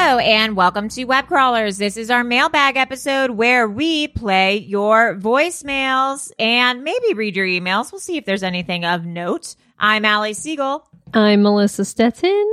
[0.00, 1.76] Hello and welcome to Web Crawlers.
[1.76, 7.90] This is our mailbag episode where we play your voicemails and maybe read your emails.
[7.90, 9.56] We'll see if there's anything of note.
[9.76, 10.88] I'm Allie Siegel.
[11.12, 12.46] I'm Melissa Stetson.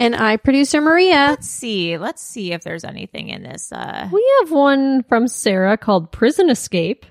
[0.00, 1.28] And I, producer Maria.
[1.28, 1.96] Let's see.
[1.98, 3.70] Let's see if there's anything in this.
[3.70, 4.08] Uh...
[4.12, 7.06] We have one from Sarah called Prison Escape.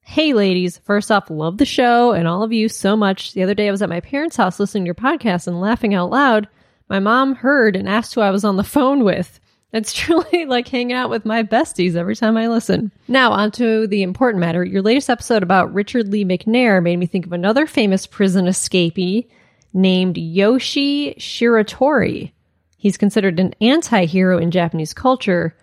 [0.00, 0.78] Hey, ladies.
[0.78, 3.34] First off, love the show and all of you so much.
[3.34, 5.94] The other day I was at my parents' house listening to your podcast and laughing
[5.94, 6.48] out loud.
[6.88, 9.40] My mom heard and asked who I was on the phone with.
[9.72, 12.92] It's truly like hanging out with my besties every time I listen.
[13.06, 14.64] Now, on to the important matter.
[14.64, 19.26] Your latest episode about Richard Lee McNair made me think of another famous prison escapee
[19.72, 22.32] named Yoshie Shiratori.
[22.78, 25.56] He's considered an anti hero in Japanese culture.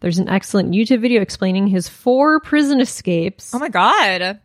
[0.00, 3.54] There's an excellent YouTube video explaining his four prison escapes.
[3.54, 4.40] Oh my God.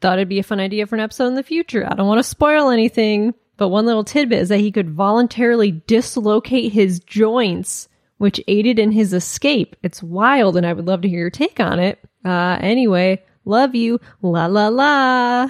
[0.00, 1.86] Thought it'd be a fun idea for an episode in the future.
[1.86, 5.82] I don't want to spoil anything, but one little tidbit is that he could voluntarily
[5.86, 7.88] dislocate his joints,
[8.18, 9.74] which aided in his escape.
[9.82, 11.98] It's wild, and I would love to hear your take on it.
[12.22, 14.00] Uh, anyway, love you.
[14.20, 15.48] La la la.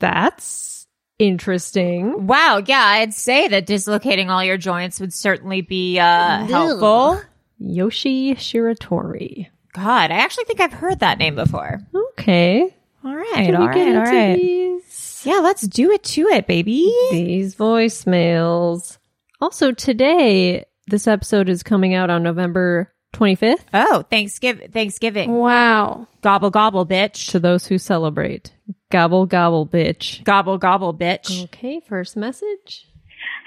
[0.00, 0.86] That's
[1.18, 2.26] interesting.
[2.26, 2.62] Wow.
[2.66, 7.22] Yeah, I'd say that dislocating all your joints would certainly be uh, helpful.
[7.58, 9.46] Yoshie Shiratori.
[9.72, 11.80] God, I actually think I've heard that name before.
[11.94, 12.76] Okay.
[13.02, 13.54] All right.
[13.54, 13.96] All right.
[13.96, 14.82] All right.
[15.24, 15.32] These?
[15.32, 16.92] Yeah, let's do it to it, baby.
[17.10, 18.98] These voicemails.
[19.40, 24.70] Also, today, this episode is coming out on November 25th Oh, Thanksgiving.
[24.70, 25.32] Thanksgiving.
[25.32, 26.06] Wow.
[26.22, 27.30] Gobble, gobble, bitch.
[27.30, 28.52] to those who celebrate.
[28.90, 30.22] Gobble, gobble, bitch.
[30.24, 31.44] Gobble, gobble, bitch.
[31.44, 32.86] Okay, first message.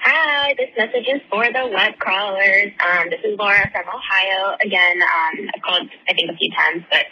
[0.04, 2.72] Hi, this message is for the web crawlers.
[2.84, 4.56] Um, this is Laura from Ohio.
[4.64, 7.06] Again, um, I've called I think a few times, but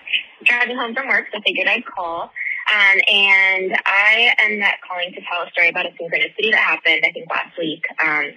[0.44, 2.30] driving home from work, so I figured I'd call.
[2.72, 7.04] Um, and I am not calling to tell a story about a synchronicity that happened,
[7.04, 7.84] I think last week.
[8.02, 8.32] Um,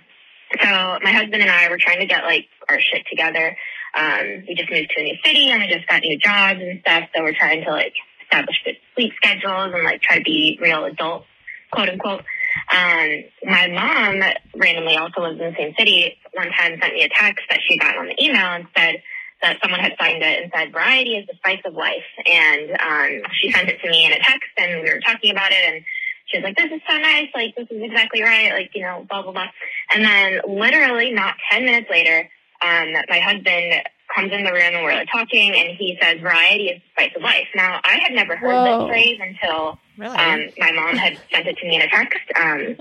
[0.61, 3.55] so my husband and I were trying to get like our shit together.
[3.97, 6.81] Um, we just moved to a new city and we just got new jobs and
[6.81, 7.09] stuff.
[7.15, 10.83] So we're trying to like establish good sleep schedules and like try to be real
[10.83, 11.27] adults,
[11.71, 12.25] quote unquote.
[12.71, 13.09] Um,
[13.43, 14.21] my mom
[14.55, 16.17] randomly also lives in the same city.
[16.33, 19.01] One time sent me a text that she got on the email and said
[19.41, 22.05] that someone had signed it and said variety is the spice of life.
[22.25, 25.51] And um, she sent it to me in a text and we were talking about
[25.51, 25.83] it and
[26.27, 27.27] she was like, this is so nice.
[27.35, 28.51] Like, this is exactly right.
[28.51, 29.47] Like, you know, blah, blah, blah.
[29.93, 32.27] And then literally not 10 minutes later,
[32.65, 33.83] um, my husband
[34.15, 37.11] comes in the room and we're like talking and he says variety is the spice
[37.15, 37.47] of life.
[37.55, 38.79] Now, I had never heard Whoa.
[38.79, 40.15] this phrase until Really?
[40.17, 42.19] um, my mom had sent it to me in a text.
[42.39, 42.77] Um,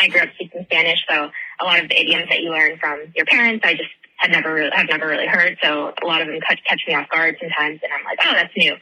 [0.00, 1.30] I grew up speaking Spanish, so
[1.60, 4.52] a lot of the idioms that you learn from your parents, I just had never
[4.52, 5.56] really, have never really heard.
[5.62, 8.32] So a lot of them catch, catch me off guard sometimes, and I'm like, oh,
[8.34, 8.74] that's new.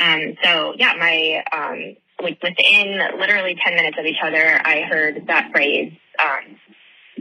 [0.00, 5.26] Um, so yeah, my um, like within literally ten minutes of each other, I heard
[5.26, 6.56] that phrase um,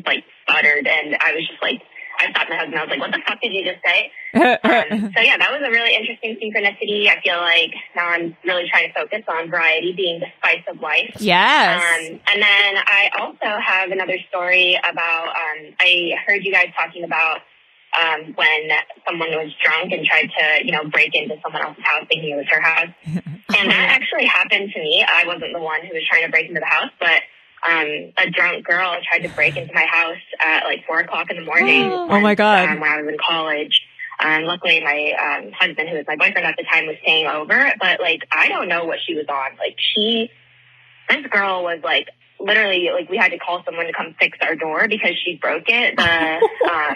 [0.05, 1.81] like stuttered, and I was just like,
[2.19, 2.77] I stopped my husband.
[2.77, 5.61] I was like, "What the fuck did you just say?" um, so yeah, that was
[5.65, 7.09] a really interesting synchronicity.
[7.09, 10.79] I feel like now I'm really trying to focus on variety being the spice of
[10.79, 11.17] life.
[11.17, 11.81] Yes.
[11.81, 15.29] Um, and then I also have another story about.
[15.29, 17.41] Um, I heard you guys talking about
[17.99, 18.69] um, when
[19.07, 22.37] someone was drunk and tried to, you know, break into someone else's house thinking it
[22.37, 22.89] was her house.
[23.55, 25.05] And that actually happened to me.
[25.07, 27.21] I wasn't the one who was trying to break into the house, but
[27.69, 31.37] um, a drunk girl tried to break into my house at like four o'clock in
[31.37, 31.83] the morning.
[32.09, 32.69] Oh, my God.
[32.69, 33.81] Um, when I was in college.
[34.19, 37.73] Um, luckily, my um, husband, who was my boyfriend at the time, was staying over.
[37.79, 39.57] But like, I don't know what she was on.
[39.57, 40.31] Like, she,
[41.09, 42.07] this girl was like
[42.39, 45.65] literally like we had to call someone to come fix our door because she broke
[45.67, 45.95] it.
[45.95, 46.03] The
[46.71, 46.95] um,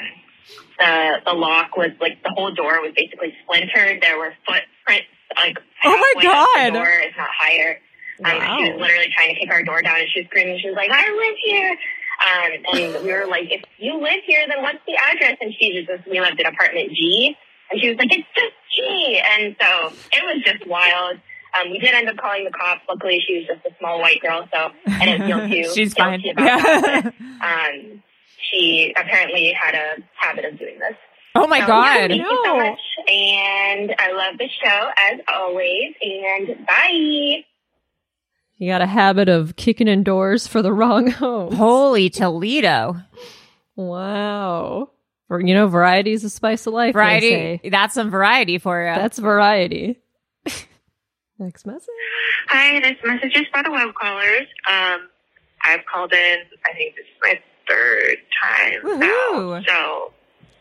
[0.80, 4.02] the the lock was like the whole door was basically splintered.
[4.02, 6.68] There were footprints like Oh my God.
[6.74, 7.80] the door, if not higher.
[8.24, 8.58] Um, Wow.
[8.58, 10.58] She was literally trying to kick our door down, and she was screaming.
[10.60, 11.78] She was like, "I live here."
[12.18, 15.86] Um, and we were like, "If you live here, then what's the address?" And she
[15.86, 17.36] just we lived in apartment G,
[17.70, 21.18] and she was like, "It's just G." And so it was just wild.
[21.62, 22.82] Um, we did end up calling the cops.
[22.90, 26.24] Luckily, she was just a small white girl, so I didn't feel too She's guilty
[26.24, 26.32] fine.
[26.32, 26.82] about Yeah.
[26.82, 27.14] that.
[27.40, 28.04] But, um,
[28.52, 30.96] she apparently had a habit of doing this.
[31.36, 32.10] oh my So, yeah, God.
[32.10, 32.80] thank you so much.
[33.10, 35.94] And I love the show as always.
[36.02, 37.44] And bye.
[38.60, 41.54] You got a habit of kicking in doors for the wrong home.
[41.54, 42.96] Holy Toledo.
[43.76, 44.90] Wow.
[45.28, 46.94] For, you know, variety is the spice of life.
[46.94, 47.30] they Variety.
[47.64, 47.70] say.
[47.70, 48.96] That's some variety for you.
[48.96, 50.00] That's variety.
[51.40, 51.88] Next message.
[52.48, 54.48] Hi, this message is for the web crawlers.
[54.68, 55.08] Um,
[55.64, 59.00] I've called in, I think this is my third time Woohoo.
[59.00, 59.64] now.
[59.68, 60.14] So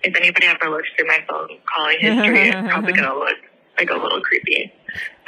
[0.03, 3.39] if anybody ever looks through my phone calling history, it's probably going to look
[3.79, 4.73] like a little creepy.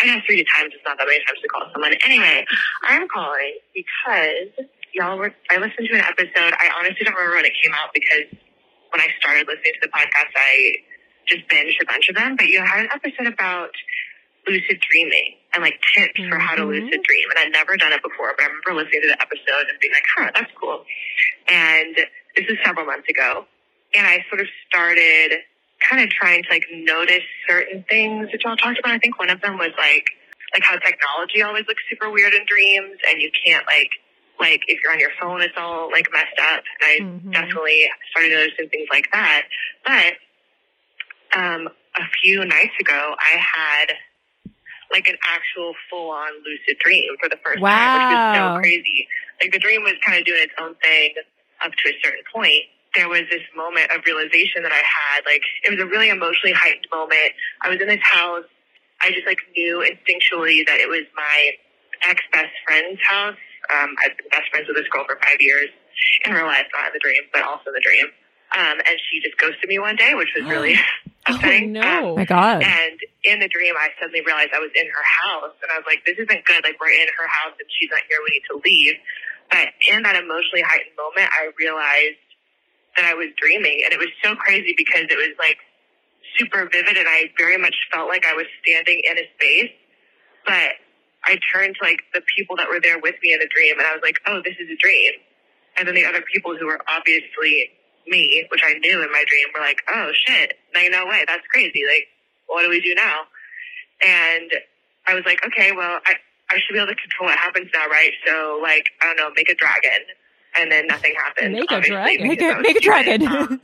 [0.01, 1.93] I guess three times is not that many times to call someone.
[2.05, 2.47] Anyway,
[2.85, 6.55] I'm calling because y'all were, I listened to an episode.
[6.57, 8.31] I honestly don't remember when it came out because
[8.91, 10.81] when I started listening to the podcast, I
[11.27, 12.37] just binged a bunch of them.
[12.37, 13.71] But you had an episode about
[14.47, 17.29] lucid dreaming and like tips for how to lucid dream.
[17.31, 19.93] And I'd never done it before, but I remember listening to the episode and being
[19.93, 20.85] like, huh, that's cool.
[21.49, 21.97] And
[22.37, 23.47] this is several months ago.
[23.95, 25.41] And I sort of started
[25.89, 28.93] kind of trying to like notice certain things that y'all talked about.
[28.93, 30.11] I think one of them was like,
[30.53, 33.91] like how technology always looks super weird in dreams and you can't like,
[34.41, 36.63] like if you're on your phone, it's all like messed up.
[36.87, 39.43] And I definitely started noticing things like that.
[39.85, 40.15] But
[41.39, 43.97] um, a few nights ago, I had
[44.93, 48.57] like an actual full on lucid dream for the first time, which was Wow.
[48.57, 49.09] so crazy.
[49.41, 51.15] Like the dream was kind of doing its own thing
[51.65, 52.65] up to a certain point.
[52.97, 55.25] There was this moment of realization that I had.
[55.27, 57.33] Like it was a really emotionally heightened moment.
[57.63, 58.49] I was in this house.
[59.01, 61.53] I just like knew instinctually that it was my
[62.09, 63.37] ex best friend's house.
[63.71, 65.69] Um, I've been best friends with this girl for five years
[66.25, 68.07] in real life, not in the dream, but also in the dream.
[68.57, 70.77] Um, and she just ghosted me one day, which was really
[71.27, 71.73] upsetting.
[71.73, 71.83] no.
[71.83, 72.63] Um, Oh my God.
[72.63, 75.85] and in the dream, I suddenly realized I was in her house, and I was
[75.87, 76.65] like, "This isn't good.
[76.65, 78.19] Like we're in her house, and she's not here.
[78.25, 78.97] We need to leave."
[79.51, 82.21] But in that emotionally heightened moment, I realized
[82.97, 85.59] that I was dreaming, and it was so crazy because it was like
[86.39, 89.73] super vivid, and I very much felt like I was standing in a space.
[90.47, 90.81] But
[91.25, 93.87] I turned to like the people that were there with me in the dream, and
[93.87, 95.13] I was like, "Oh, this is a dream."
[95.77, 97.71] And then the other people who were obviously
[98.09, 100.55] me, which I knew in my dream, were like, "Oh shit!
[100.75, 101.83] Like no way, that's crazy.
[101.87, 102.09] Like,
[102.47, 103.23] what do we do now?"
[104.05, 104.51] And
[105.07, 106.15] I was like, "Okay, well, I
[106.51, 108.13] I should be able to control what happens now, right?
[108.27, 110.07] So like, I don't know, make a dragon."
[110.57, 111.53] And then nothing happened.
[111.53, 112.27] Make a dragon?
[112.27, 113.27] Make a, make a dragon.
[113.29, 113.61] Um,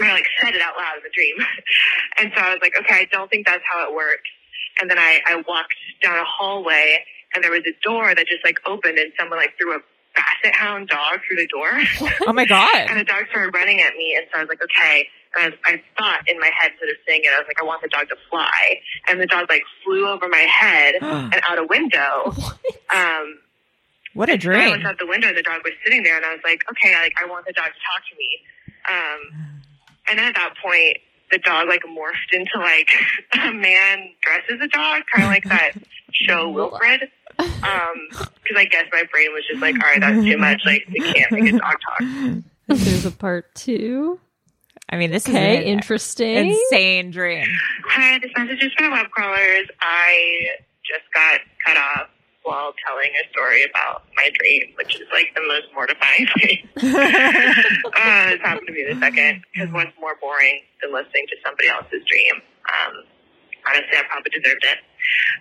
[0.00, 1.34] I like said it out loud in the dream.
[2.18, 4.28] and so I was like, okay, I don't think that's how it works.
[4.80, 7.02] And then I, I walked down a hallway
[7.34, 9.80] and there was a door that just like opened and someone like threw a
[10.14, 11.70] basset hound dog through the door.
[12.26, 12.68] oh my god!
[12.74, 14.14] and the dog started running at me.
[14.16, 15.08] And so I was like, okay.
[15.38, 17.64] And I, I thought in my head, sort of saying it, I was like, I
[17.64, 18.80] want the dog to fly.
[19.08, 22.34] And the dog like flew over my head and out a window.
[22.94, 23.38] Um,
[24.14, 24.60] What a dream.
[24.60, 26.64] I looked out the window and the dog was sitting there, and I was like,
[26.70, 28.40] okay, like I want the dog to talk to me.
[28.90, 29.60] Um,
[30.08, 30.98] and then at that point,
[31.30, 32.88] the dog like morphed into like
[33.34, 35.72] a man dressed as a dog, kind of like that
[36.12, 37.08] show Wilfred.
[37.44, 40.62] Um, because I guess my brain was just like, all right, that's too much.
[40.64, 42.42] Like we can't make a dog talk.
[42.68, 44.20] There's a part two.
[44.88, 46.50] I mean, this Okay, is an interesting.
[46.50, 47.46] insane dream.
[47.88, 49.68] Hi, this message is for web crawlers.
[49.80, 50.48] I
[50.84, 52.08] just got cut off
[52.42, 56.58] while telling a story about my dream, which is like the most mortifying thing.
[56.76, 61.68] uh, it's happened to me the second because what's more boring than listening to somebody
[61.68, 62.34] else's dream?
[62.66, 63.04] Um,
[63.68, 64.78] honestly, I probably deserved it.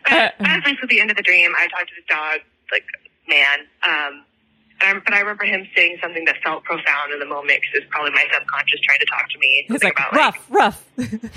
[0.09, 2.39] But as like at the end of the dream, I talked to the dog,
[2.71, 2.85] like
[3.27, 4.23] man, um,
[4.85, 7.91] Um, but I remember him saying something that felt profound in the moment because it's
[7.91, 9.65] probably my subconscious trying to talk to me.
[9.67, 10.79] Something like about rough, rough.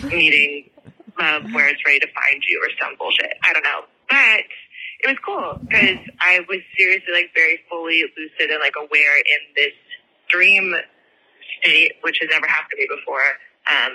[0.05, 0.71] needing
[1.19, 3.35] love where it's ready to find you or some bullshit.
[3.45, 3.83] I don't know.
[4.09, 4.47] But
[5.05, 9.41] it was cool because I was seriously like very fully lucid and like aware in
[9.57, 9.75] this
[10.31, 10.73] dream
[11.61, 13.26] state, which has never happened to me before.
[13.69, 13.93] Um,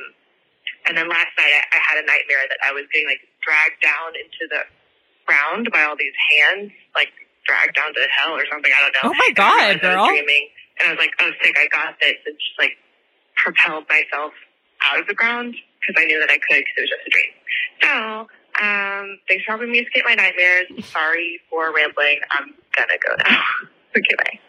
[0.88, 3.80] and then last night I, I had a nightmare that I was getting like dragged
[3.80, 4.62] down into the
[5.24, 7.10] ground by all these hands, like
[7.48, 8.72] dragged down to hell or something.
[8.76, 9.08] I don't know.
[9.08, 10.04] Oh my And I God, realized I girl.
[10.04, 10.44] was dreaming,
[10.80, 11.56] and I was like, "Oh, sick!
[11.56, 12.76] I got this!" And just like
[13.40, 14.34] propelled myself
[14.84, 17.12] out of the ground because I knew that I could because it was just a
[17.16, 17.34] dream.
[17.82, 17.92] So,
[18.60, 20.68] um, thanks for helping me escape my nightmares.
[20.92, 22.20] Sorry for rambling.
[22.32, 23.44] I'm gonna go now.
[23.98, 24.40] okay, bye.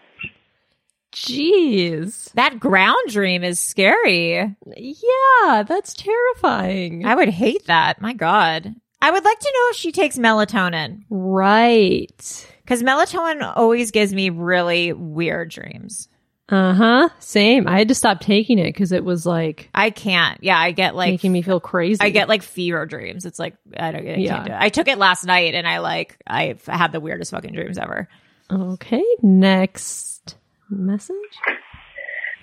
[1.13, 2.33] Jeez.
[2.35, 4.55] That ground dream is scary.
[4.77, 7.05] Yeah, that's terrifying.
[7.07, 8.01] I would hate that.
[8.01, 8.75] My God.
[9.01, 12.47] I would like to know if she takes melatonin right.
[12.65, 16.09] because melatonin always gives me really weird dreams.
[16.49, 17.09] Uh huh.
[17.19, 17.69] Same.
[17.69, 20.43] I had to stop taking it because it was like I can't.
[20.43, 21.99] Yeah, I get like making me feel crazy.
[22.01, 23.27] I get like fever dreams.
[23.27, 24.09] It's like I don't.
[24.09, 24.35] I Yeah.
[24.37, 24.59] can't do it.
[24.59, 28.09] I took it last night and I like I've had the weirdest fucking dreams ever.
[28.51, 29.05] Okay.
[29.23, 30.37] Next
[30.71, 31.15] message.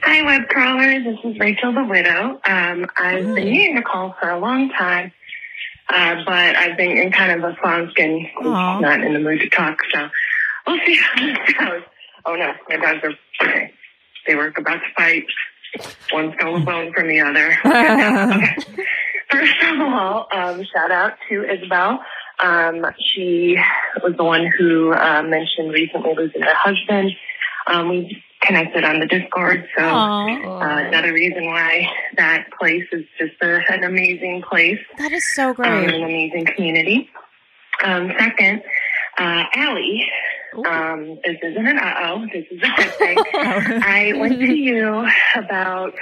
[0.04, 1.04] Hi, web crawlers.
[1.04, 2.40] This is Rachel the Widow.
[2.48, 5.12] Um, I've been needing to call for a long time,
[5.90, 8.80] uh, but I've been in kind of a funk and Aw.
[8.80, 9.78] not in the mood to talk.
[9.94, 10.10] So
[10.68, 11.82] we'll see how this goes.
[12.26, 13.72] Oh no, my dogs are okay.
[14.28, 15.26] They were about to fight.
[16.12, 17.58] One stole a bone from the other.
[17.66, 18.56] Okay.
[19.32, 22.00] First of all, um, shout out to Isabel.
[22.42, 23.58] Um, she
[24.04, 27.12] was the one who uh, mentioned recently losing her husband.
[27.68, 31.88] Um, we connected on the Discord, so uh, another reason why
[32.18, 35.94] that place is just a, an amazing place, That is so um, great.
[35.94, 37.10] an amazing community.
[37.84, 38.62] Um, second,
[39.18, 40.06] uh, Allie,
[40.68, 43.18] um, this isn't an uh-oh, this is a good thing.
[43.34, 45.94] I went to you about,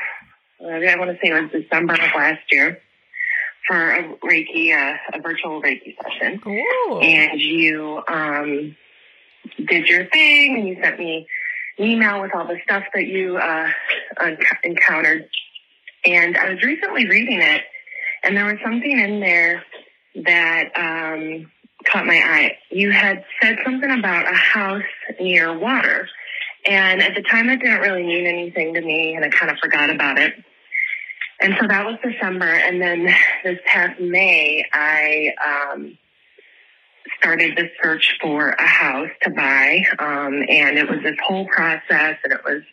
[0.61, 2.79] I want to say it was December of last year
[3.67, 6.99] for a Reiki, uh, a virtual Reiki session Ooh.
[6.99, 8.75] and you um,
[9.67, 11.25] did your thing and you sent me
[11.79, 13.69] email with all the stuff that you uh,
[14.63, 15.29] encountered.
[16.05, 17.61] And I was recently reading it,
[18.23, 19.63] and there was something in there
[20.23, 21.51] that um,
[21.85, 22.57] caught my eye.
[22.69, 24.83] You had said something about a house
[25.19, 26.07] near water.
[26.65, 29.57] And at the time, that didn't really mean anything to me, and I kind of
[29.61, 30.33] forgot about it.
[31.41, 32.45] And so that was December.
[32.45, 33.09] And then
[33.43, 35.97] this past May, I um,
[37.23, 39.83] started the search for a house to buy.
[39.97, 42.63] Um, and it was this whole process, and it was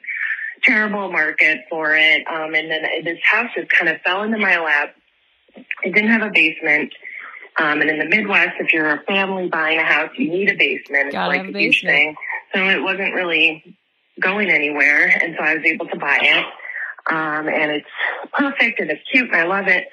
[0.65, 2.27] terrible market for it.
[2.27, 4.95] Um, and then this house just kind of fell into my lap.
[5.83, 6.93] It didn't have a basement.
[7.59, 10.57] Um, and in the Midwest, if you're a family buying a house, you need a
[10.57, 11.07] basement.
[11.07, 12.15] It's Gotta like a huge thing.
[12.55, 13.77] So it wasn't really
[14.21, 15.07] going anywhere.
[15.07, 16.45] And so I was able to buy it.
[17.11, 17.89] Um, and it's
[18.33, 19.85] perfect and it's cute and I love it.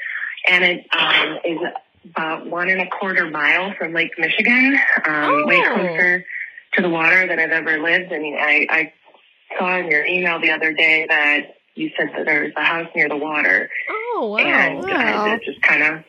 [0.50, 1.60] And it um, is
[2.12, 5.74] about one and a quarter mile from Lake Michigan, um, way Oh.
[5.76, 6.26] closer
[6.74, 8.12] to the water than I've ever lived.
[8.14, 8.94] I mean, I, I
[9.58, 12.88] saw in your email the other day that you said that there was a house
[12.96, 14.40] near the water, Oh wow.
[14.40, 15.32] and wow.
[15.32, 16.04] uh, it just kind of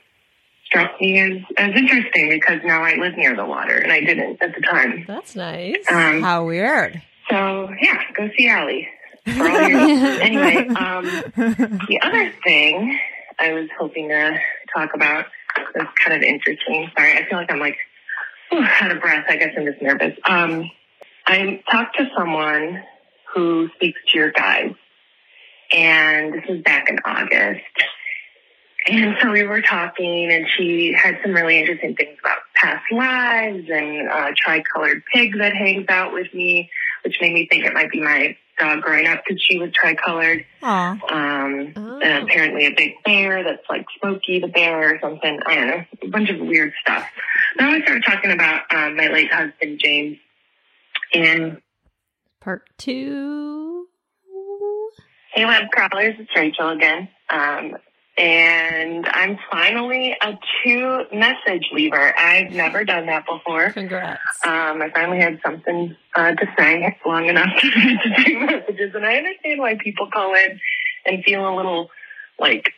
[0.66, 4.42] struck me as, as interesting because now I live near the water, and I didn't
[4.42, 5.04] at the time.
[5.06, 5.76] That's nice.
[5.90, 7.00] Um, How weird.
[7.30, 8.88] so yeah, go see Allie.
[9.28, 9.78] For all your,
[10.22, 12.98] anyway, um, the other thing
[13.38, 14.38] I was hoping to
[14.74, 15.26] talk about
[15.74, 16.90] was kind of interesting.
[16.96, 17.76] Sorry, I feel like I'm like
[18.50, 19.26] whew, out of breath.
[19.28, 20.16] I guess I'm just nervous.
[20.24, 20.70] Um,
[21.26, 22.82] I talked to someone
[23.34, 24.74] who speaks to your guides,
[25.72, 27.60] and this was back in August.
[28.86, 33.68] And so we were talking, and she had some really interesting things about past lives
[33.68, 36.70] and uh, tri-colored pig that hangs out with me,
[37.04, 40.44] which made me think it might be my dog growing up because she was tri-colored.
[40.62, 42.00] Um, Oh.
[42.02, 45.38] and apparently a big bear that's like Smokey the bear or something.
[45.46, 47.06] I don't know, a bunch of weird stuff.
[47.56, 50.18] Then we started talking about um, my late husband James,
[51.14, 51.60] and
[52.40, 53.86] Part two.
[55.32, 57.08] Hey, web crawlers, it's Rachel again.
[57.30, 57.76] Um,
[58.18, 60.32] and I'm finally a
[60.64, 62.14] two message leaver.
[62.18, 63.70] I've never done that before.
[63.70, 64.20] Congrats.
[64.44, 69.18] Um, I finally had something uh, to say long enough to, do messages, and I
[69.18, 70.58] understand why people call in
[71.06, 71.90] and feel a little
[72.38, 72.72] like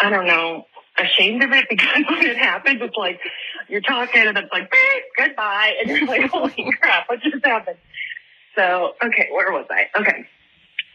[0.00, 0.66] I don't know
[0.98, 3.18] ashamed of it because when it happens, it's like
[3.68, 7.78] you're talking and it's like "Beep, goodbye, and you're like, holy crap, what just happened?
[8.56, 9.98] So okay, where was I?
[9.98, 10.26] Okay,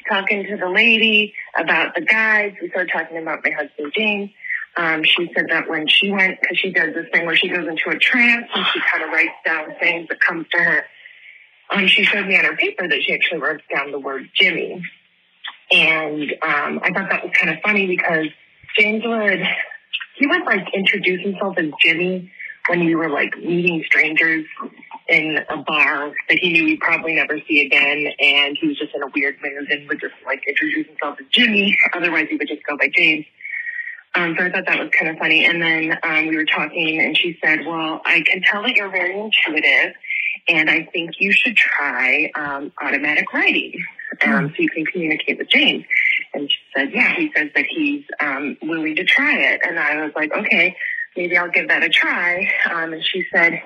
[0.09, 2.55] talking to the lady about the guides.
[2.61, 4.31] We started talking about my husband James.
[4.77, 7.65] Um, she said that when she went, because she does this thing where she goes
[7.67, 10.85] into a trance and she kind of writes down things that comes to her.
[11.69, 14.81] um, she showed me on her paper that she actually wrote down the word Jimmy.
[15.71, 18.27] And um, I thought that was kind of funny because
[18.77, 19.39] James would,
[20.17, 22.31] he would like introduce himself as Jimmy
[22.67, 24.45] when we were like meeting strangers
[25.07, 28.07] in a bar that he knew he'd probably never see again.
[28.19, 31.27] And he was just in a weird mood and would just like introduce himself as
[31.31, 31.77] Jimmy.
[31.93, 33.25] Otherwise, he would just go by James.
[34.15, 35.45] Um, so I thought that was kind of funny.
[35.45, 38.89] And then um, we were talking, and she said, Well, I can tell that you're
[38.89, 39.93] very intuitive,
[40.47, 43.73] and I think you should try um, automatic writing
[44.23, 45.83] um, so you can communicate with James.
[46.33, 49.61] And she said, Yeah, he says that he's um, willing to try it.
[49.67, 50.77] And I was like, Okay,
[51.17, 52.49] maybe I'll give that a try.
[52.71, 53.61] Um, and she said,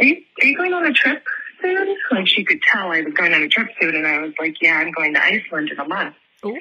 [0.00, 1.22] are you, are you going on a trip
[1.62, 1.96] soon?
[2.10, 4.56] Like she could tell I was going on a trip soon, and I was like,
[4.60, 6.14] Yeah, I'm going to Iceland in a month.
[6.44, 6.56] Ooh.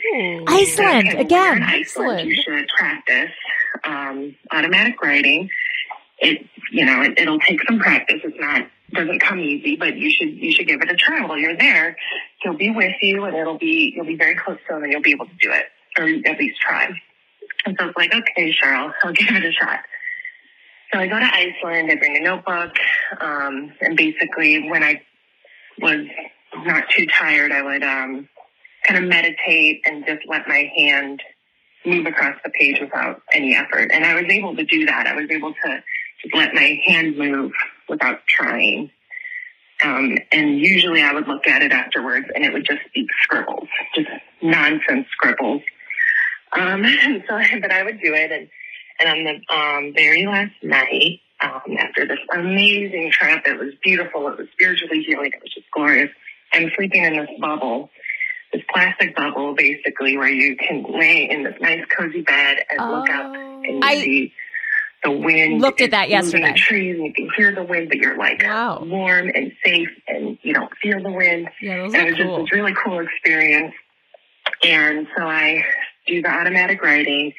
[0.48, 1.46] Iceland Okay, again.
[1.46, 2.29] you're in Iceland.
[2.29, 3.31] You should practice
[3.86, 5.50] um, automatic writing.
[6.19, 8.19] It, you know, it, it'll take some practice.
[8.24, 11.38] It's not doesn't come easy, but you should you should give it a try while
[11.38, 11.96] you're there.
[12.41, 15.01] He'll be with you, and it'll be you'll be very close to him, and you'll
[15.01, 15.65] be able to do it,
[15.98, 16.89] or at least try.
[17.65, 19.79] And so it's like, okay, sure, I'll, I'll give it a shot.
[20.91, 21.91] So I go to Iceland.
[21.91, 22.72] I bring a notebook,
[23.22, 25.01] um, and basically, when I
[25.79, 26.08] was
[26.65, 28.27] not too tired, I would um,
[28.88, 31.22] kind of meditate and just let my hand
[31.86, 33.91] move across the page without any effort.
[33.93, 35.08] And I was able to do that.
[35.08, 35.84] I was able to
[36.22, 37.51] just let my hand move
[37.88, 38.91] without trying.
[39.84, 43.69] Um, and usually I would look at it afterwards and it would just be scribbles,
[43.96, 44.10] just
[44.41, 45.62] nonsense scribbles.
[46.51, 48.31] Um, and so, but I would do it.
[48.31, 48.50] And,
[48.99, 54.27] and on the um, very last night, um, after this amazing trip, it was beautiful.
[54.27, 55.31] It was spiritually healing.
[55.33, 56.09] It was just glorious.
[56.53, 57.89] I'm sleeping in this bubble,
[58.51, 63.09] this plastic bubble, basically, where you can lay in this nice cozy bed and look
[63.09, 64.33] up and I- see
[65.03, 65.61] the wind.
[65.61, 66.51] Looked at that yesterday.
[66.51, 68.83] The trees, and you can hear the wind, but you're like Wow.
[68.83, 71.49] warm and safe, and you don't feel the wind.
[71.61, 73.73] Yeah, those And it was just this really cool experience.
[74.63, 75.63] And so I
[76.05, 77.33] do the automatic writing.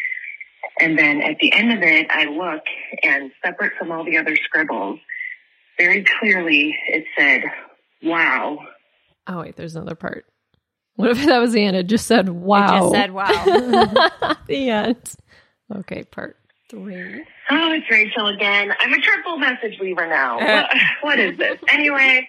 [0.80, 2.62] And then at the end of it, I look
[3.02, 4.98] and separate from all the other scribbles,
[5.78, 7.42] very clearly it said,
[8.02, 8.58] wow.
[9.26, 10.26] Oh wait, there's another part.
[10.96, 11.76] What if that was the end?
[11.76, 12.76] It just said wow.
[12.76, 14.36] It just said wow.
[14.46, 15.14] the end.
[15.74, 16.36] Okay, part
[16.68, 17.24] three.
[17.50, 18.72] Oh, it's Rachel again.
[18.78, 20.38] I'm a triple message leaver now.
[20.38, 20.70] what,
[21.02, 21.58] what is this?
[21.68, 22.28] Anyway,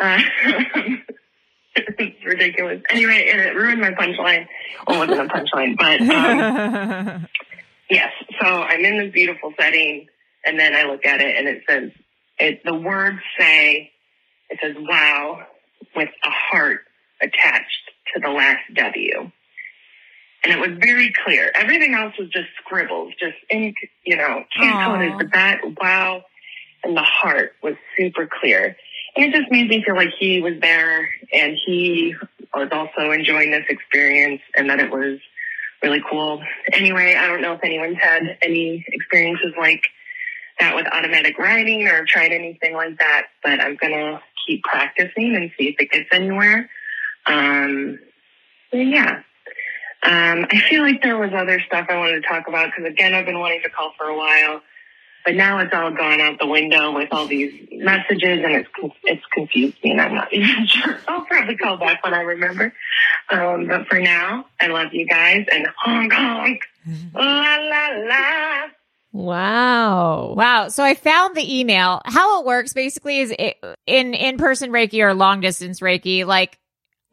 [0.00, 0.18] uh,
[1.76, 2.82] it's ridiculous.
[2.90, 4.46] Anyway, and it ruined my punchline.
[4.86, 7.26] Well, it wasn't a punchline, but um,
[7.90, 8.12] yes.
[8.40, 10.06] So I'm in this beautiful setting,
[10.44, 11.90] and then I look at it, and it says,
[12.38, 13.92] it, the words say,
[14.50, 15.46] it says, wow,
[15.94, 16.80] with a heart
[17.20, 19.30] attached to the last W.
[20.44, 21.50] And it was very clear.
[21.54, 26.22] Everything else was just scribbles, just ink, you know, coded, but that wow
[26.84, 28.76] and the heart was super clear.
[29.16, 32.14] And it just made me feel like he was there and he
[32.54, 35.18] was also enjoying this experience and that it was
[35.82, 36.42] really cool.
[36.72, 39.82] Anyway, I don't know if anyone's had any experiences like
[40.58, 45.36] that with automatic writing or tried anything like that, but I'm going to keep practicing
[45.36, 46.68] and see if it gets anywhere.
[47.26, 47.98] Um,
[48.72, 49.22] yeah.
[50.02, 53.14] Um, I feel like there was other stuff I wanted to talk about because again,
[53.14, 54.62] I've been wanting to call for a while,
[55.24, 58.68] but now it's all gone out the window with all these messages and it's
[59.04, 60.98] it's confused me and I'm not even sure.
[61.06, 62.72] I'll probably call back when I remember.
[63.30, 66.60] Um, but for now, I love you guys and honk honk,
[67.14, 68.68] la la la.
[69.12, 70.34] Wow.
[70.36, 70.68] Wow.
[70.68, 72.02] So I found the email.
[72.04, 76.58] How it works basically is it, in in-person Reiki or long distance Reiki, like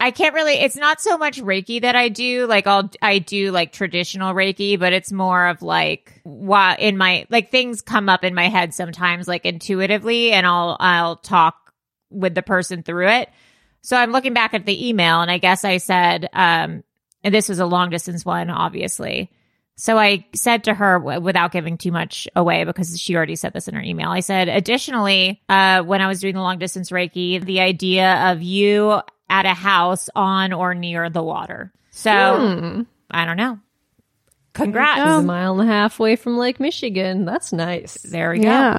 [0.06, 2.46] I can't really it's not so much Reiki that I do.
[2.46, 7.26] Like I'll I do like traditional Reiki, but it's more of like why in my
[7.32, 11.74] like things come up in my head sometimes like intuitively and I'll I'll talk
[12.12, 13.30] with the person through it.
[13.82, 16.84] So I'm looking back at the email and I guess I said um
[17.24, 19.32] and this was a long distance one obviously.
[19.76, 23.54] So I said to her w- without giving too much away because she already said
[23.54, 24.10] this in her email.
[24.10, 28.42] I said, additionally, uh, when I was doing the long distance Reiki, the idea of
[28.42, 31.72] you at a house on or near the water.
[31.92, 32.82] So Hmm.
[33.10, 33.60] I don't know.
[34.54, 35.02] Congrats.
[35.02, 37.26] a mile and a half away from Lake Michigan.
[37.26, 37.96] That's nice.
[38.04, 38.44] There we go.
[38.44, 38.78] Yeah.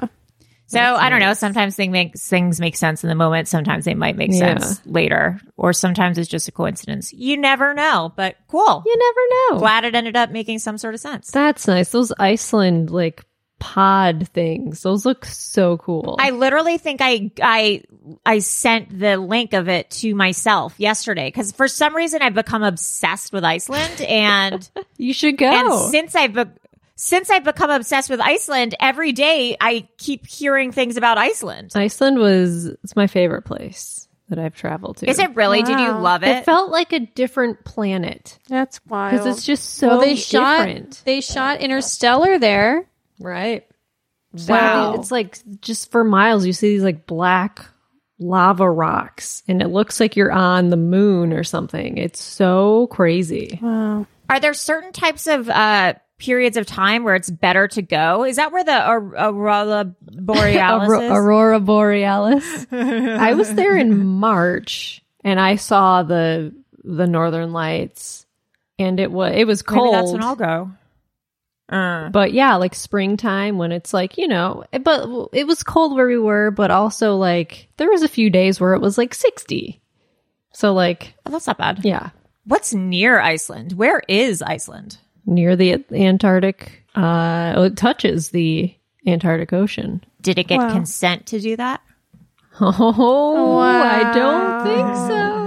[0.69, 1.33] So I don't know.
[1.33, 3.47] Sometimes things make things make sense in the moment.
[3.47, 4.57] Sometimes they might make Yeah.
[4.57, 7.13] sense later, or sometimes it's just a coincidence.
[7.13, 8.11] You never know.
[8.15, 8.83] But cool.
[8.85, 9.59] You never know.
[9.59, 11.31] Glad it ended up making some sort of sense.
[11.31, 11.91] That's nice.
[11.91, 13.23] Those Iceland like
[13.59, 14.83] pod things.
[14.83, 16.17] Those look so cool.
[16.19, 17.83] I literally think I I
[18.25, 22.63] I sent the link of it to myself yesterday because for some reason I've become
[22.63, 25.47] obsessed with Iceland and you should go.
[25.47, 26.43] and since I've be-
[26.95, 31.71] since I've become obsessed with Iceland every day I keep hearing things about Iceland.
[31.75, 34.07] Iceland was it's my favorite place.
[34.29, 35.09] that I've traveled to.
[35.09, 35.61] Is it really?
[35.63, 36.45] Did you love It it?
[36.45, 39.11] felt like a different planet That's wild.
[39.13, 41.01] because it's just so well, they shot different.
[41.05, 42.87] they shot Interstellar there.
[43.19, 43.65] Right.
[44.35, 44.93] So Wow.
[44.95, 47.65] it's like just for miles you see these like black
[48.19, 51.97] lava rocks and it looks like you're on the moon or something.
[51.97, 53.59] It's so crazy.
[53.61, 54.05] Wow.
[54.29, 58.25] Are there certain types of uh, periods of time where it's better to go?
[58.25, 61.11] Is that where the Aur- Aurora Borealis Auro- is?
[61.11, 62.67] Aurora Borealis.
[62.71, 66.53] I was there in March and I saw the
[66.83, 68.25] the northern lights
[68.77, 69.93] and it was it was Maybe cold.
[69.95, 70.71] that's when I'll go.
[71.69, 76.07] Uh, but yeah, like springtime when it's like, you know, but it was cold where
[76.07, 79.81] we were, but also like there was a few days where it was like 60.
[80.53, 81.83] So like, oh, that's not bad.
[81.83, 82.11] yeah,
[82.45, 83.73] What's near Iceland?
[83.73, 84.97] Where is Iceland?
[85.25, 88.73] near the Antarctic uh oh, it touches the
[89.05, 90.01] Antarctic Ocean.
[90.21, 90.71] Did it get Wow.
[90.71, 91.81] consent to do that?
[92.59, 95.46] Oh, I don't think so.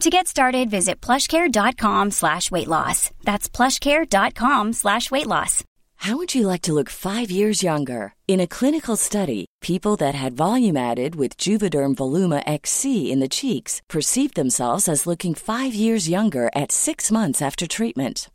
[0.00, 3.10] To get started, visit plushcare.com slash weight loss.
[3.22, 5.62] That's plushcare.com slash weight loss.
[5.96, 8.14] How would you like to look five years younger?
[8.28, 13.28] In a clinical study, people that had volume added with Juvederm Voluma XC in the
[13.28, 18.28] cheeks perceived themselves as looking five years younger at six months after treatment.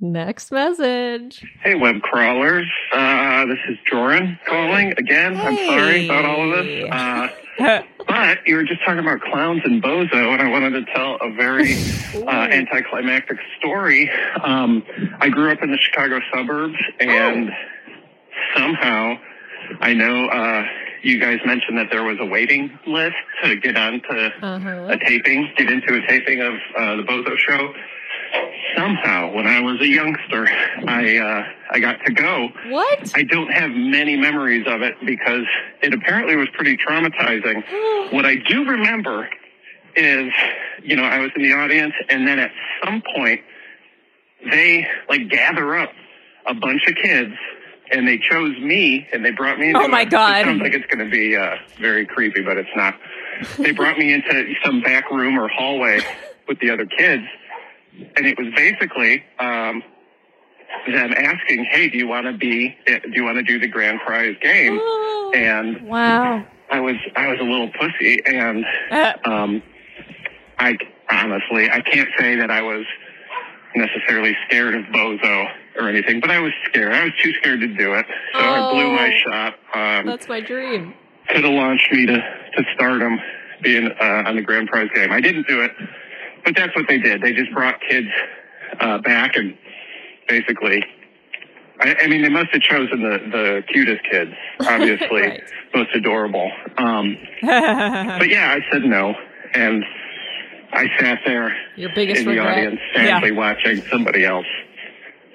[0.00, 1.42] Next message.
[1.62, 2.66] Hey, web crawlers.
[2.92, 5.36] Uh, this is Joran calling again.
[5.36, 6.90] I'm sorry about all of this.
[6.90, 7.28] Uh,
[8.08, 11.32] but you were just talking about clowns and bozo, and I wanted to tell a
[11.32, 11.74] very
[12.26, 14.10] uh, anticlimactic story.
[14.42, 14.82] Um,
[15.20, 17.50] I grew up in the Chicago suburbs, and
[18.56, 19.14] somehow
[19.80, 20.64] I know uh,
[21.02, 24.88] you guys mentioned that there was a waiting list to get onto Uh-huh.
[24.90, 27.72] a taping, get into a taping of uh, the Bozo Show.
[28.76, 30.48] Somehow, when I was a youngster,
[30.86, 32.48] I uh, I got to go.
[32.68, 33.12] What?
[33.14, 35.44] I don't have many memories of it because
[35.82, 37.62] it apparently was pretty traumatizing.
[38.12, 39.28] what I do remember
[39.96, 40.32] is,
[40.82, 42.50] you know, I was in the audience, and then at
[42.84, 43.42] some point,
[44.50, 45.90] they like gather up
[46.46, 47.32] a bunch of kids,
[47.92, 49.68] and they chose me, and they brought me.
[49.68, 50.40] Into Oh, my a- God.
[50.40, 52.94] It sounds like it's going to be uh, very creepy, but it's not.
[53.58, 56.00] They brought me into some back room or hallway
[56.48, 57.24] with the other kids,
[58.16, 59.82] and it was basically um,
[60.86, 62.76] them asking, "Hey, do you want to be?
[62.86, 64.80] Do you want to do the grand prize game?"
[65.34, 66.46] And Wow.
[66.70, 69.62] I was I was a little pussy, and Uh, um,
[70.58, 70.76] I
[71.10, 72.84] honestly I can't say that I was
[73.76, 75.46] necessarily scared of Bozo
[75.80, 76.92] or anything, but I was scared.
[76.92, 79.30] I was too scared to do it, so I blew my Oh.
[79.30, 79.54] shot.
[79.74, 80.94] Um, That's my dream.
[81.28, 83.18] could have launched me to, to stardom
[83.62, 85.10] being uh, on the grand prize game.
[85.10, 85.72] I didn't do it,
[86.44, 87.22] but that's what they did.
[87.22, 88.08] They just brought kids
[88.80, 89.56] uh, back and
[90.28, 90.84] basically,
[91.80, 95.42] I, I mean, they must have chosen the, the cutest kids, obviously, Right.
[95.74, 96.50] most adorable.
[96.78, 99.14] Um, but yeah, I said no,
[99.54, 99.84] and
[100.72, 102.56] I sat there Your biggest in the regret.
[102.58, 104.46] audience, sadly watching somebody else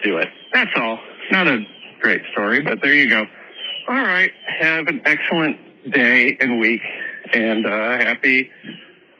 [0.03, 0.27] do it.
[0.53, 0.99] That's all.
[1.31, 1.63] Not a
[2.01, 3.25] great story, but there you go.
[3.87, 4.31] All right.
[4.59, 5.57] Have an excellent
[5.91, 6.81] day and week,
[7.33, 7.69] and uh,
[7.99, 8.49] happy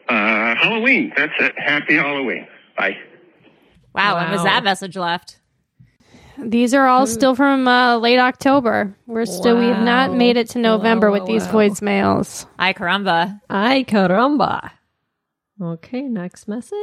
[0.09, 1.13] uh, Halloween.
[1.15, 1.53] That's it.
[1.57, 2.47] Happy Halloween.
[2.77, 2.97] Bye.
[3.93, 5.39] Wow, when was that message left?
[6.37, 8.95] These are all still from uh, late October.
[9.07, 11.53] We're still we have not made it to November with these wow.
[11.53, 12.45] voicemails.
[12.57, 13.41] Ay caramba.
[13.49, 14.71] Ay caramba.
[15.61, 16.77] Okay, next message.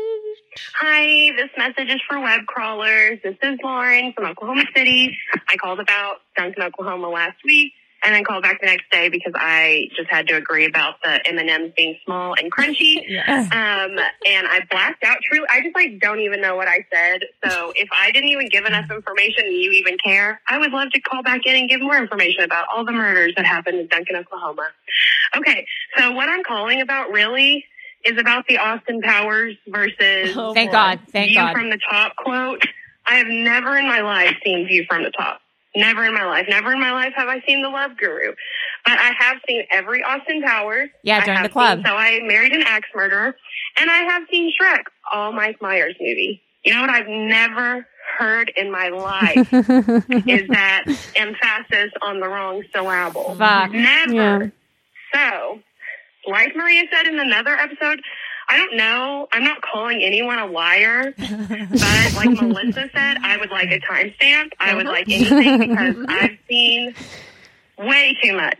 [0.80, 3.18] Hi, this message is for web crawlers.
[3.24, 5.16] This is Lauren from Oklahoma City.
[5.48, 7.72] I called about Duncan, Oklahoma last week
[8.06, 11.20] and then called back the next day because I just had to agree about the
[11.26, 13.02] M&Ms being small and crunchy.
[13.56, 15.18] Um, and I blacked out.
[15.24, 17.22] Truly, I just like don't even know what I said.
[17.44, 20.90] So if I didn't even give enough information and you even care, I would love
[20.90, 23.88] to call back in and give more information about all the murders that happened in
[23.88, 24.68] Duncan, Oklahoma.
[25.36, 25.66] Okay,
[25.96, 27.64] so what I'm calling about really
[28.04, 31.00] is about the Austin Powers versus oh, Thank God.
[31.10, 31.52] Thank View God.
[31.54, 32.62] from the top quote.
[33.06, 35.40] I have never in my life seen View from the top.
[35.76, 36.46] Never in my life.
[36.48, 38.32] Never in my life have I seen The Love Guru.
[38.84, 40.88] But I have seen every Austin Powers.
[41.02, 41.82] Yeah, during the club.
[41.84, 43.36] So I married an axe murderer.
[43.78, 46.42] And I have seen Shrek, all Mike Myers movie.
[46.64, 47.86] You know what I've never
[48.18, 50.84] heard in my life is that
[51.14, 53.34] emphasis on the wrong syllable.
[53.34, 53.72] Fuck.
[53.72, 54.12] Never.
[54.12, 54.48] Yeah.
[55.14, 55.60] So,
[56.26, 58.00] like Maria said in another episode,
[58.48, 59.26] I don't know.
[59.32, 64.50] I'm not calling anyone a liar, but like Melissa said, I would like a timestamp.
[64.60, 66.94] I would like anything because I've seen
[67.78, 68.58] way too much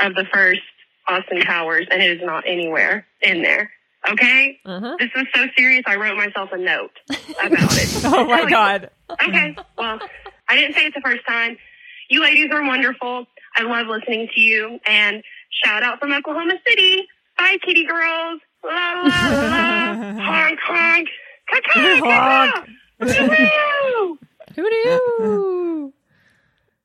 [0.00, 0.60] of the first
[1.06, 3.70] Austin Powers, and it is not anywhere in there.
[4.10, 4.96] Okay, Uh-huh.
[4.98, 5.82] this was so serious.
[5.86, 8.02] I wrote myself a note about it.
[8.04, 8.90] Oh my god.
[9.10, 9.54] Okay.
[9.76, 9.98] Well,
[10.48, 11.58] I didn't say it the first time.
[12.08, 13.26] You ladies are wonderful.
[13.56, 14.78] I love listening to you.
[14.86, 15.22] And
[15.62, 17.06] shout out from Oklahoma City.
[17.36, 18.40] Bye, kitty girls.
[18.64, 20.12] La la la la.
[20.20, 21.08] honk honk.
[21.50, 22.66] Caca, caca.
[23.00, 24.18] Woo-hoo.
[24.56, 25.92] Hoo-doo.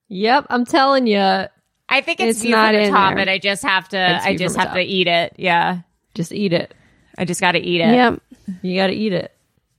[0.08, 1.46] yep, I'm telling you.
[1.88, 3.20] I think it's, It's view not from the in top, there.
[3.20, 4.16] and I just have to.
[4.16, 5.34] It's I just from the have to eat it.
[5.38, 5.80] Yeah,
[6.16, 6.74] Just eat it.
[7.18, 7.94] I just got to eat it.
[7.94, 8.22] Yep.
[8.62, 9.32] You got to eat it.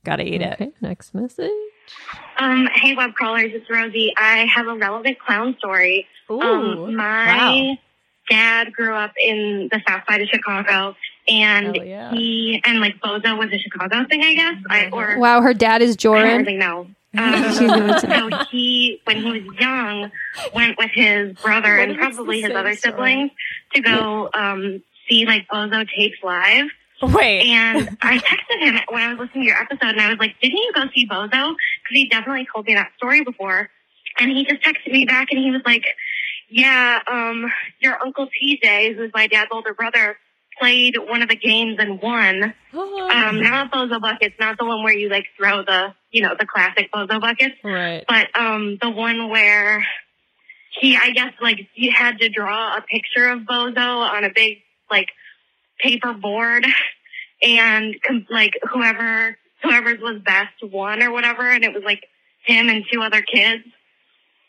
[0.03, 0.73] Got to eat it.
[0.81, 1.51] Next message.
[2.39, 4.13] Um, hey, web crawlers, it's Rosie.
[4.17, 6.07] I have a relevant clown story.
[6.31, 7.77] Ooh, um, my wow.
[8.29, 10.95] dad grew up in the south side of Chicago,
[11.27, 12.11] and Hell yeah.
[12.11, 14.55] he and like Bozo was a Chicago thing, I guess.
[14.69, 16.37] I or Wow, her dad is I don't Joran.
[16.45, 16.87] really know.
[17.17, 20.11] Um, so he, when he was young,
[20.53, 22.91] went with his brother What and probably his same other story?
[22.93, 23.31] siblings
[23.73, 26.67] to go um, see like Bozo tapes live.
[27.01, 27.41] Wait.
[27.49, 30.35] And I texted him when I was listening to your episode, and I was like,
[30.41, 31.55] "Didn't you go see Bozo?" Because
[31.93, 33.69] he definitely told me that story before.
[34.19, 35.85] And he just texted me back, and he was like,
[36.49, 40.17] "Yeah, um, your uncle TJ, who's my dad's older brother,
[40.59, 42.53] played one of the games and won.
[43.07, 46.45] Um, not Bozo buckets, not the one where you like throw the, you know, the
[46.45, 48.03] classic Bozo buckets, Right.
[48.07, 49.83] but um, the one where
[50.79, 54.57] he, I guess, like he had to draw a picture of Bozo on a big
[54.91, 55.07] like
[55.79, 56.65] paper board,
[57.41, 57.95] and
[58.29, 62.03] like whoever whoever's was best won or whatever, and it was like
[62.45, 63.63] him and two other kids.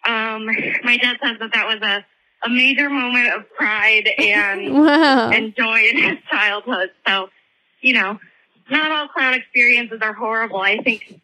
[0.06, 0.46] Um,
[0.82, 2.04] my dad says that that was a
[2.44, 5.30] a major moment of pride and Wow.
[5.30, 6.90] and joy in his childhood.
[7.06, 7.28] So,
[7.80, 8.18] you know,
[8.70, 10.60] not all clown experiences are horrible.
[10.60, 11.20] I think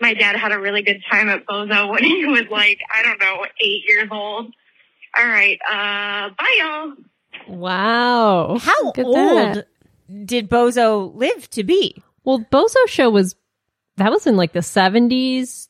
[0.00, 3.20] my dad had a really good time at Bozo when he was like, I don't
[3.20, 4.52] know, eight years old.
[5.18, 5.58] All right.
[5.68, 6.92] Uh, bye y'all.
[7.56, 8.58] Wow.
[8.58, 9.66] How Look old that.
[10.24, 12.02] did Bozo live to be?
[12.24, 13.34] Well, Bozo show was
[13.96, 15.68] that was in like the 70s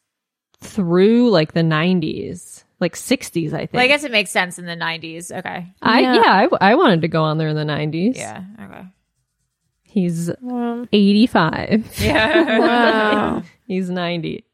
[0.61, 3.73] through like the 90s, like 60s, I think.
[3.73, 5.37] Well, I guess it makes sense in the '90s.
[5.37, 5.67] Okay.
[5.83, 6.15] I Yeah.
[6.15, 8.17] yeah, I, I wanted to go on there in the 90s.
[8.17, 8.43] Yeah.
[8.63, 8.83] Okay.
[9.85, 10.87] He's Wow.
[10.93, 11.93] 85.
[12.01, 12.59] Yeah.
[12.59, 13.43] Wow.
[13.67, 14.45] He's 90.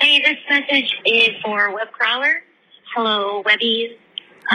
[0.00, 2.42] Hey, this message is for web crawler.
[2.94, 3.96] Hello, webbies.
[4.48, 4.54] Uh,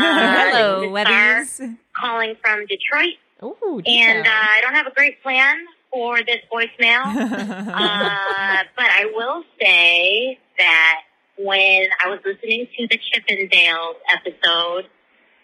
[0.52, 1.78] Hello, this Webbies.
[2.00, 3.16] calling from Detroit.
[3.44, 5.58] Ooh, And uh, I don't have a great plan
[5.92, 7.04] for this voicemail.
[7.04, 11.02] uh, but I will say that
[11.44, 14.86] when I was listening to the Chippendales episode,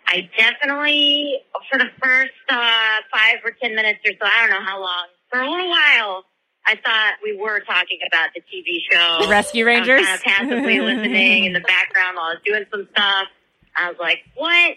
[0.07, 4.65] I definitely, for the first uh, five or ten minutes or so, I don't know
[4.65, 6.23] how long, for a little while,
[6.65, 9.25] I thought we were talking about the TV show.
[9.25, 10.05] The Rescue Rangers?
[10.05, 13.27] I was kind of passively listening in the background while I was doing some stuff.
[13.75, 14.75] I was like, what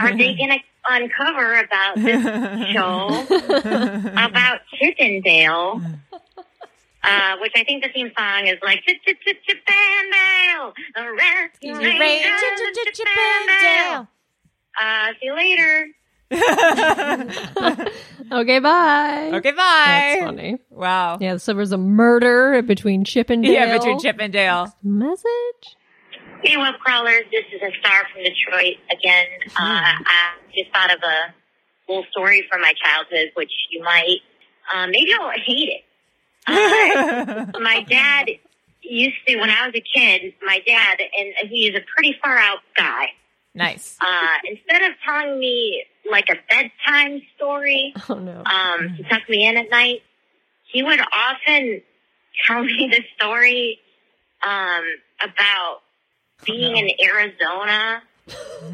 [0.00, 2.22] are they going to uncover about this
[2.72, 3.08] show
[4.12, 5.80] about Chippendale?
[7.04, 9.36] Uh, which I think the theme song is like Chip Chip Chip
[10.94, 13.06] the rescue Ranger, ranger, Chip, Chip, Chip,
[14.80, 15.88] Uh, see you later.
[18.32, 19.30] Okay, bye.
[19.34, 19.56] Okay, bye.
[20.16, 20.58] That's funny.
[20.70, 21.18] Wow.
[21.20, 23.52] Yeah, so there was a murder between Chip and Dale.
[23.52, 24.74] Yeah, between Chip and Dale.
[24.82, 25.76] Message?
[26.42, 27.24] Hey, web crawlers.
[27.30, 29.26] This is a star from Detroit again.
[29.50, 31.34] Uh, I just thought of a
[31.88, 34.20] little story from my childhood, which you might,
[34.74, 35.84] uh, maybe you'll hate it.
[36.46, 38.28] Uh, my dad
[38.82, 42.58] used to, when I was a kid, my dad, and he's a pretty far out
[42.76, 43.06] guy.
[43.54, 43.96] Nice.
[44.00, 48.42] Uh, instead of telling me like a bedtime story, Oh no.
[48.44, 50.02] um, to tuck me in at night,
[50.72, 51.82] he would often
[52.46, 53.78] tell me the story
[54.46, 54.82] um,
[55.22, 55.78] about
[56.44, 58.02] being in Arizona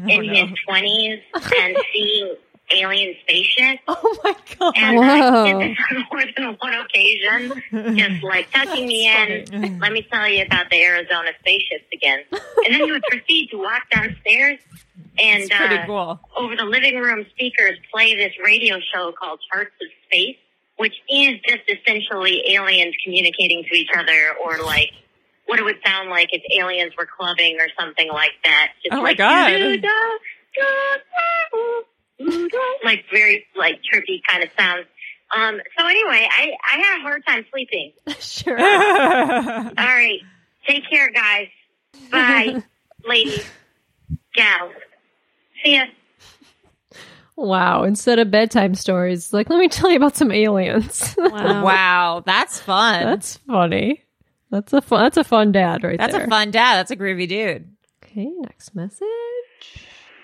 [0.07, 1.19] in his twenties
[1.57, 2.35] and seeing
[2.75, 3.79] alien spaceship.
[3.87, 4.73] Oh my god!
[4.77, 5.03] And Whoa.
[5.03, 9.79] I did this on more than one occasion, just like tucking me in.
[9.79, 12.19] Let me tell you about the Arizona spaceships again.
[12.31, 14.59] And then he would proceed to walk downstairs
[15.19, 16.19] and It's pretty uh, cool.
[16.37, 20.37] over the living room speakers play this radio show called Hearts of Space,
[20.77, 24.91] which is just essentially aliens communicating to each other or like
[25.47, 28.69] what it would sound like if aliens were clubbing or something like that.
[28.83, 29.51] Just Oh my like, God.
[32.23, 34.85] "Doo-doo-da, doo-doo-da, like very like trippy kind of sounds.
[35.35, 37.93] Um, so anyway, I, I had a hard time sleeping.
[38.19, 38.59] sure.
[38.59, 40.19] All right.
[40.67, 41.47] Take care, guys.
[42.11, 42.63] Bye,
[43.05, 43.45] ladies,
[44.35, 44.73] gals.
[45.63, 45.85] See ya.
[47.37, 47.83] Wow.
[47.83, 51.15] Instead of bedtime stories, like let me tell you about some aliens.
[51.17, 51.63] Wow.
[51.63, 53.05] wow, that's fun.
[53.05, 54.03] That's funny.
[54.51, 55.03] That's a fun.
[55.03, 56.25] That's a fun dad right That's there.
[56.25, 56.75] a fun dad.
[56.75, 57.73] That's a groovy dude.
[58.03, 59.07] Okay, next message.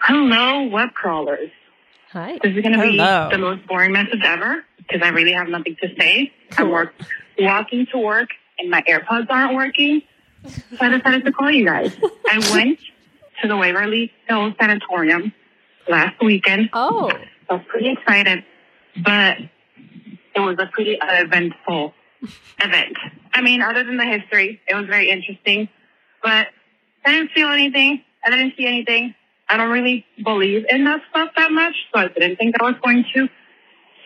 [0.02, 1.50] Hello, web crawlers.
[2.12, 2.39] Hi.
[2.41, 5.76] This is going to be the most boring message ever because I really have nothing
[5.82, 6.32] to say.
[6.58, 6.93] I'm work,
[7.38, 10.02] walking to work and my AirPods aren't working.
[10.46, 11.96] So I decided to call you guys.
[12.30, 12.80] I went
[13.41, 15.34] to the Waverly Hills Sanatorium
[15.89, 16.70] last weekend.
[16.74, 17.12] Oh.
[17.50, 18.43] I was pretty excited,
[19.04, 21.93] but it was a pretty uneventful
[22.60, 22.98] event.
[23.34, 25.70] I mean, other than the history, it was very interesting,
[26.24, 26.48] but
[27.06, 28.02] I didn't feel anything.
[28.24, 29.13] I didn't see anything.
[29.50, 32.76] I don't really believe in that stuff that much, so I didn't think I was
[32.84, 33.30] going to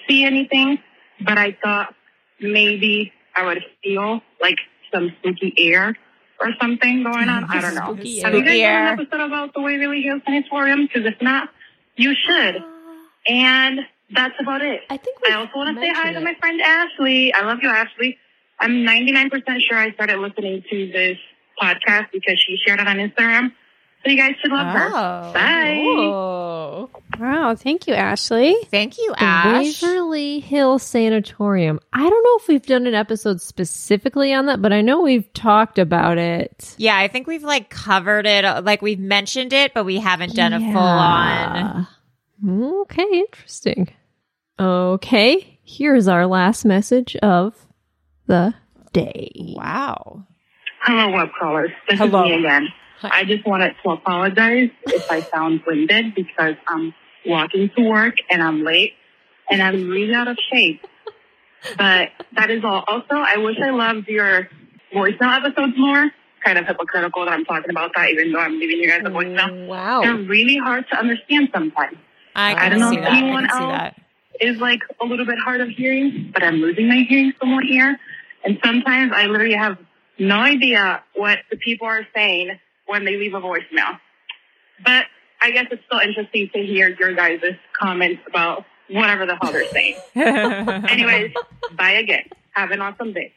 [0.08, 0.80] see anything,
[1.20, 1.96] but I thought
[2.40, 4.58] maybe I would feel like
[4.94, 5.96] some spooky air
[6.40, 7.46] or something going on.
[7.46, 7.94] I don't know.
[7.94, 10.88] Spooky Have you guys Spooky done an episode about the Waverly Hills Sanatorium?
[10.88, 11.50] Because if not,
[11.96, 12.64] you should.
[13.28, 13.80] And
[14.14, 14.82] that's about it.
[14.90, 17.34] I think I also want to say hi to my friend Ashley.
[17.34, 18.18] I love you, Ashley.
[18.60, 19.32] I'm 99%
[19.68, 21.18] sure I started listening to this
[21.62, 23.54] podcast because she shared it on Instagram.
[24.04, 24.88] So you guys should love her.
[24.88, 25.34] Oh.
[25.34, 25.82] Bye.
[25.86, 26.90] Oh.
[27.20, 27.54] Wow.
[27.56, 28.56] Thank you, Ashley.
[28.72, 29.82] Thank you, The Ash.
[29.84, 31.80] Waverly Hill Sanatorium.
[31.94, 35.32] I don't know if we've done an episode specifically on that, but I know we've
[35.34, 36.74] talked about it.
[36.78, 38.44] Yeah, I think we've like covered it.
[38.44, 41.88] Uh, like we've mentioned it, but we haven't done a full on.
[42.82, 43.88] Okay, interesting.
[44.60, 47.56] Okay, here's our last message of
[48.26, 48.56] the
[48.94, 49.54] day.
[49.56, 50.26] Wow.
[50.82, 51.70] Hello, web crawlers.
[51.88, 52.24] This Hello.
[52.24, 52.68] is me again.
[53.04, 56.94] I just wanted to apologize if I sound winded because I'm
[57.26, 58.94] walking to work and I'm late
[59.50, 60.86] and I'm really out of shape.
[61.78, 62.84] But that is all.
[62.88, 64.50] Also, I wish I loved your
[64.94, 66.12] voicemail episodes more.
[66.44, 69.10] Kind of hypocritical that I'm talking about that, even though I'm leaving you guys a
[69.10, 69.68] voicemail.
[69.68, 70.02] Wow.
[70.02, 71.98] They're really hard to understand sometimes.
[72.36, 73.12] I I can don't know see if that.
[73.12, 74.02] I anyone can see else that.
[74.40, 77.68] is like a little bit hard of hearing, but I'm losing my hearing from one
[77.68, 78.00] ear.
[78.44, 79.78] And sometimes I literally have
[80.18, 82.60] no idea what the people are saying
[82.92, 84.00] when they leave a voicemail.
[84.84, 85.06] But
[85.42, 87.40] I guess it's still interesting to hear your guys'
[87.80, 89.96] comments about whatever the hell they're saying.
[90.16, 91.34] Anyways,
[91.76, 92.24] bye again.
[92.52, 93.34] Have an awesome day.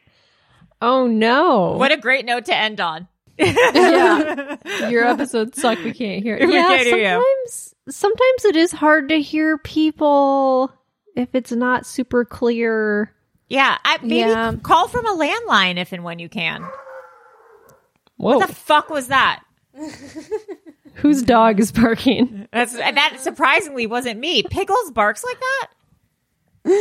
[0.81, 1.71] Oh no.
[1.77, 3.07] What a great note to end on.
[3.37, 4.57] yeah.
[4.89, 5.83] Your episode sucked.
[5.83, 6.45] We can't hear it.
[6.47, 7.05] We yeah, can't hear you.
[7.47, 10.71] sometimes sometimes it is hard to hear people
[11.15, 13.13] if it's not super clear.
[13.47, 14.53] Yeah, I, maybe Yeah.
[14.63, 16.61] call from a landline if and when you can.
[18.17, 18.37] Whoa.
[18.37, 19.43] What the fuck was that?
[20.95, 22.47] Whose dog is barking?
[22.53, 24.43] That's that surprisingly wasn't me.
[24.43, 25.67] Pickles barks like that.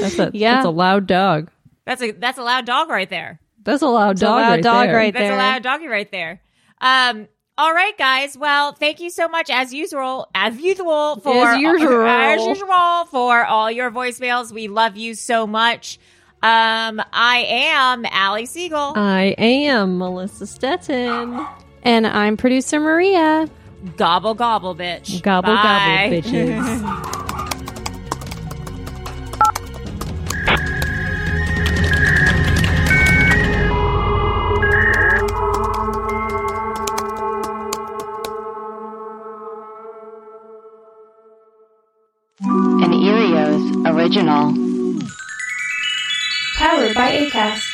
[0.01, 0.55] That's a Yeah.
[0.55, 1.51] that's a loud dog.
[1.85, 3.41] That's a that's a loud dog right there.
[3.65, 4.41] That's a loud It's a dog.
[4.41, 4.97] loud right dog there.
[4.97, 5.35] right That's there.
[5.35, 6.41] a loud doggy right there.
[6.81, 7.29] Um.
[7.57, 8.37] All right, guys.
[8.37, 12.05] Well, thank you so much, as usual, as usual, for As usual.
[12.05, 14.51] as usual for all your voicemails.
[14.53, 16.01] We love you so much.
[16.43, 18.95] Um, I am Allie Siegel.
[18.97, 21.47] I am Melissa Stetson.
[21.85, 23.49] And I'm producer Maria.
[23.97, 25.23] gobble gobble, bitch.
[25.23, 26.23] Gobble Bye.
[26.23, 27.11] gobble, bitches.
[42.41, 44.53] An Erios original.
[46.57, 47.74] Powered by ACAST.